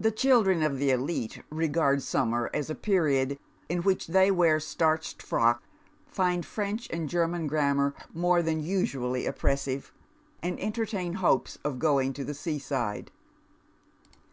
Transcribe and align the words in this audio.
The 0.00 0.10
children 0.10 0.64
of 0.64 0.80
the 0.80 0.90
elite 0.90 1.44
regai 1.48 1.94
d 1.94 2.00
summer 2.00 2.50
as 2.52 2.70
a 2.70 2.74
period 2.74 3.38
in 3.68 3.82
which 3.82 4.08
they 4.08 4.32
wear 4.32 4.58
starched 4.58 5.22
frocks, 5.22 5.62
iind 6.14 6.44
French 6.44 6.90
and 6.90 7.08
German 7.08 7.46
grammar 7.46 7.94
more 8.12 8.42
tlian 8.42 8.60
usually 8.64 9.26
oppressiT^, 9.26 9.92
and 10.42 10.58
entei 10.58 10.88
tain 10.88 11.12
hopes 11.12 11.56
of 11.64 11.78
going 11.78 12.12
to 12.14 12.24
the 12.24 12.32
Bca 12.32 12.60
side. 12.60 13.10